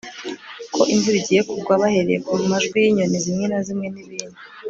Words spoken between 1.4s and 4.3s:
kugwa bahereye ku majwi y'inyoni zimwe na zimwen'ibindi